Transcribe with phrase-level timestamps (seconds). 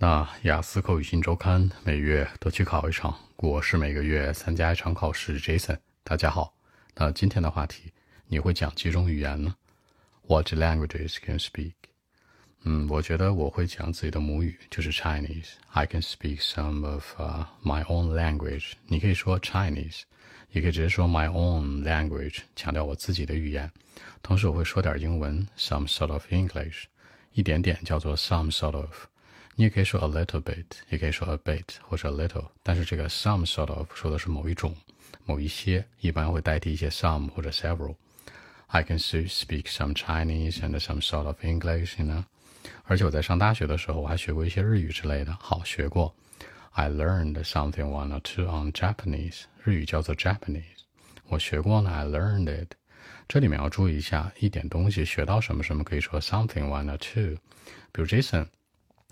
[0.00, 5.40] 那雅思口语新周刊每月都去考一场，我是每个月参加一场考试。
[5.40, 6.54] Jason，大家好。
[6.94, 7.92] 那今天的话题，
[8.28, 9.56] 你会讲几种语言呢
[10.28, 11.72] ？What languages can speak？
[12.62, 15.54] 嗯，我觉得我会讲自己的母语，就是 Chinese。
[15.72, 17.20] I can speak some of
[17.64, 18.74] my own language。
[18.86, 20.02] 你可以说 Chinese，
[20.52, 23.68] 也可以直接说 my own language，强调我自己的语言。
[24.22, 26.84] 同时我会说点英文，some sort of English。
[27.32, 29.06] 一点点叫做 some sort of，
[29.57, 34.75] 你也可以说 a little bit，也可以说 a bit 或者 a little，但是这个 some sort of 说的是某一种、
[35.25, 42.23] 某一些，一般会代替一些 some 或者 several。I can speak some Chinese and some sort of English，you know。
[42.85, 45.37] 而且我在上大学的时候，我还学过一些日语之类的。
[45.39, 46.15] 好，学过。
[46.71, 50.63] I learned something one or two on Japanese，日语叫做 Japanese。
[51.27, 52.73] 我学过呢，I learned it。
[53.27, 57.37] 这里面要注意一下一点东西，学到什么什么可以说 something one or two。
[57.91, 58.47] 比如 Jason，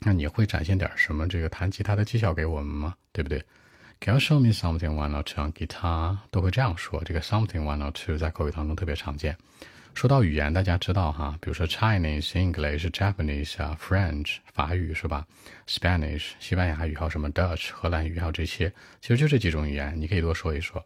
[0.00, 2.94] 那你会展现点什么这个弹吉他的技巧给我们吗？
[3.12, 3.42] 对不对
[3.98, 6.18] ？Can you show me something one or two on guitar？
[6.30, 7.02] 都会这样说。
[7.04, 9.36] 这个 something one or two 在口语当中特别常见。
[9.94, 15.26] 说到语言，大家知道哈，比如说 Chinese、English、Japanese 啊，French 法语是吧
[15.66, 20.84] ？Spanish 西班牙语，还有什么 Dutch 荷兰语，还有这些，其实就这几种语言，你可以多说一说。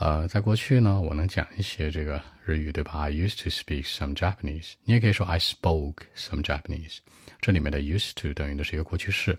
[0.00, 2.92] 呃，在过去呢，我能讲一些这个日语，对吧？
[2.98, 4.72] I used to speak some Japanese。
[4.84, 6.98] 你也可以说 I spoke some Japanese。
[7.40, 9.38] 这里面的 used to 等于的是一个过去式，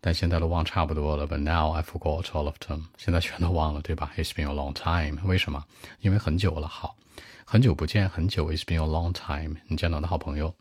[0.00, 1.26] 但现在都忘差不多了。
[1.28, 2.84] But now I forgot all of them。
[2.96, 4.10] 现在全都忘了，对吧？
[4.16, 5.20] It's been a long time。
[5.26, 5.62] 为什么？
[6.00, 6.66] 因为很久了。
[6.66, 6.96] 好，
[7.44, 8.50] 很久不见，很久。
[8.50, 9.56] It's been a long time。
[9.68, 10.54] 你见到的好朋友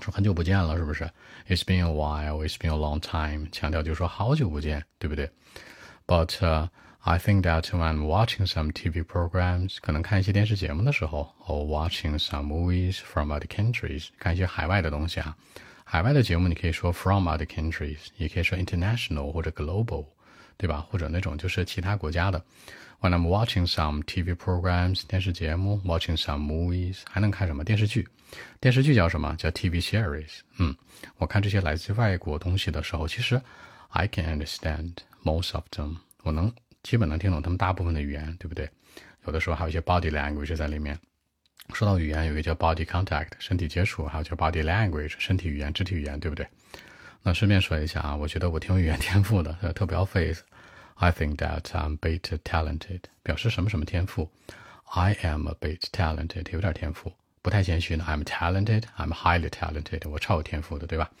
[0.00, 1.04] 说很久不见了，是不是？
[1.48, 3.48] It's been a while。It's been a long time。
[3.52, 5.30] 强调就是说好久不见，对不对？
[6.06, 6.68] But
[7.06, 15.36] I think that when I'm watching some TV programs，可能看一些电视节目的时候，or watching some movies from other countries，看一些海外的东西啊。
[15.84, 20.06] 海外的节目你可以说 from other countries，也可以说 international 或者 global，
[20.56, 20.80] 对吧？
[20.88, 22.42] 或者那种就是其他国家的。
[23.02, 28.08] When I'm watching some TV programs，电视节目，watching some movies，还能看什么电视剧？
[28.60, 29.36] 电视剧叫什么？
[29.36, 30.38] 叫 TV series。
[30.58, 30.74] 嗯，
[31.18, 33.38] 我看这些来自外国东西的时候，其实
[33.90, 36.50] I can understand most of them，我能。
[36.89, 38.67] 基本能听懂他们大部分的语言，对不对？
[39.27, 40.97] 有的时候还有一些 body language 在里面。
[41.71, 46.47] 说到语言，有一个叫 body contact 身体接触，还有叫 body language 身体语言、肢体语言，对不对？
[47.21, 50.41] 那顺便说一下啊，我觉得我挺有语言天赋的，特别要 face。
[50.95, 54.31] I think that I'm a bit talented，表示什么什么天赋
[54.85, 57.13] ？I am a bit talented，有点天赋，
[57.43, 58.03] 不太谦虚呢。
[58.09, 61.11] I'm talented，I'm highly talented，我超有天赋的，对吧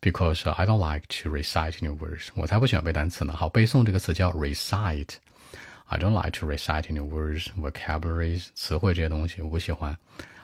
[0.00, 3.32] ？Because I don't like to recite new words，我才不喜欢背单词呢。
[3.32, 9.96] 好，背诵这个词叫 recite。I don't like to recite new words, vocabularies，词汇这些东西我不喜欢。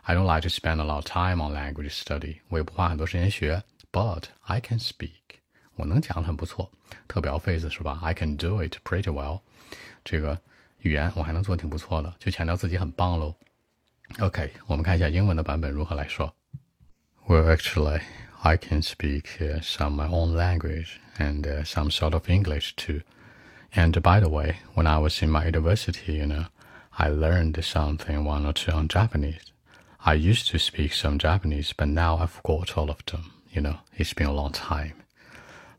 [0.03, 3.63] I don't like to spend a lot of time on language study，我也不花很多时间学。
[3.91, 5.41] But I can speak，
[5.75, 6.71] 我能讲很不错，
[7.07, 7.99] 特别要 face 是吧？
[8.03, 9.41] I can do it pretty well，
[10.05, 10.39] 这个
[10.81, 13.35] 语言我还能做挺不错的，就强调自己很棒喽。
[14.21, 16.35] OK，我们看一下英文的版本如何来说。
[17.27, 18.01] Well, actually.
[18.46, 23.02] I can speak uh, some my own language and uh, some sort of English too.
[23.74, 26.46] And by the way, when I was in my university, you know,
[27.00, 29.46] I learned something one or two on Japanese.
[30.06, 33.32] I used to speak some Japanese, but now I've forgot all of them.
[33.50, 34.96] You know, it's been a long time.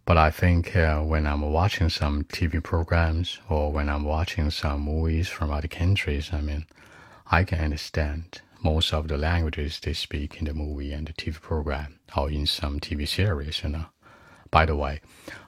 [0.06, 4.80] But I think uh, when I'm watching some TV programs or when I'm watching some
[4.80, 6.64] movies from other countries, I mean,
[7.30, 11.39] I can understand most of the languages they speak in the movie and the TV
[11.41, 13.85] program or in some TV series, you know.
[14.51, 15.01] By the way,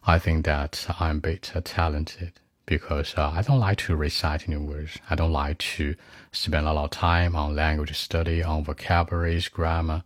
[0.05, 2.33] I think that I'm a bit talented
[2.65, 4.97] because uh, I don't like to recite new words.
[5.09, 5.95] I don't like to
[6.31, 10.03] spend a lot of time on language study, on vocabularies, grammar.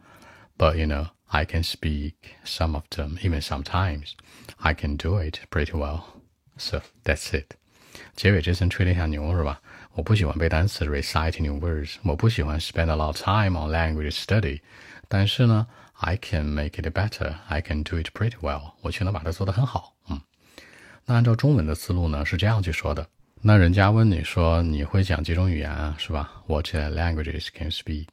[0.57, 4.15] But, you know, I can speak some of them, even sometimes.
[4.63, 6.21] I can do it pretty well.
[6.57, 7.55] So that's it.
[8.15, 9.61] 结尾这层吹了一下牛是吧？
[9.93, 11.95] 我不喜欢背单词，recite new words。
[12.03, 14.61] 我不喜欢 spend a lot of time on language study。
[15.07, 18.73] 但是呢，I can make it better。I can do it pretty well。
[18.81, 19.93] 我却能把它做得很好。
[20.09, 20.19] 嗯，
[21.05, 23.07] 那按照中文的思路呢，是这样去说的。
[23.41, 26.43] 那人家问你说你会讲几种语言啊，是吧？
[26.47, 28.07] What languages can you speak？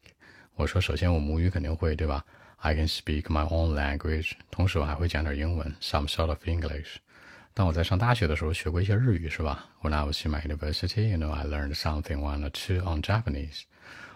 [0.55, 2.23] 我说首先我母语肯定会，对吧？
[2.59, 4.33] I can speak my own language。
[4.51, 6.97] 同时我还会讲点英文，some sort of English。
[7.57, 9.67] 当我在上大学的时候学过一些日语，是吧？
[9.83, 13.63] When I was in my university, you know, I learned something one or two on Japanese。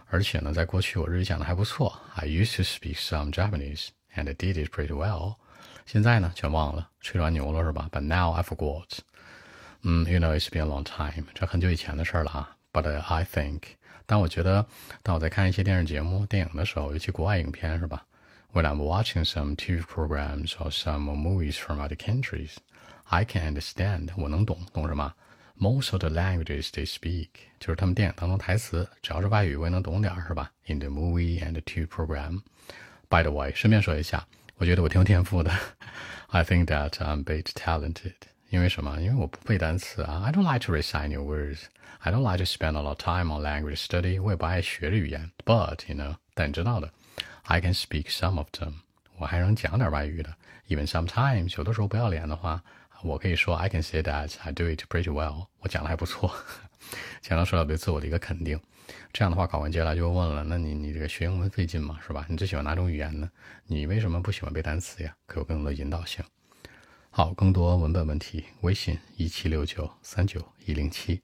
[0.08, 2.00] 而且呢，在过去我日语讲的还不错。
[2.14, 5.36] I used to speak some Japanese and I did it pretty well。
[5.84, 7.88] 现在呢，全忘了，吹完牛了是吧？
[7.92, 8.98] But now I forgot。
[9.82, 11.26] 嗯，You know, it's been a long time。
[11.34, 12.56] 这很久以前的事了啊。
[12.72, 13.62] But I think，
[14.06, 14.66] 但我觉得，
[15.02, 18.04] 当我在看一些电视节目、电影的时候，尤其国外影片，是吧？
[18.52, 22.56] When I'm watching some TV programs or some movies from other countries,
[23.10, 24.10] I can understand.
[24.16, 25.14] 我能懂，懂什么？
[25.58, 30.50] Most of the languages they speak，就是他们电影当中台词，只要是外语我也能懂点儿，是吧？
[30.66, 32.42] In the movie and the TV program.
[33.08, 34.26] By the way，顺便说一下，
[34.56, 35.50] 我觉得我挺有天赋的。
[36.28, 38.14] I think that I'm bit talented.
[38.50, 39.00] 因为什么？
[39.00, 40.22] 因为我不背单词啊。
[40.26, 41.60] I don't like to recite new words.
[42.00, 44.20] I don't like to spend a lot of time on language study.
[44.20, 45.30] 我也不爱学这语言。
[45.44, 46.90] But you know，但你知道的，
[47.44, 48.74] I can speak some of them.
[49.16, 50.34] 我还能讲点外语的。
[50.68, 52.62] Even sometimes，有的时候不要脸的话，
[53.03, 55.47] 我可以说 I can say that I do it pretty well.
[55.59, 56.33] 我讲的还不错。
[57.21, 58.59] 前头说到对自我的一个肯定。
[59.13, 61.99] 这样的话，考官接下来就问了：那你你这个学英文费劲吗？
[62.05, 62.25] 是吧？
[62.29, 63.29] 你最喜欢哪种语言呢？
[63.65, 65.15] 你为什么不喜欢背单词呀？
[65.25, 66.23] 可有更多的引导性。
[67.09, 71.21] 好，更多文本问题，微信一七六九三九一零七。